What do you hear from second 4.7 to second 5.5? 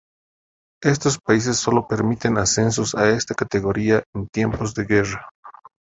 de guerra.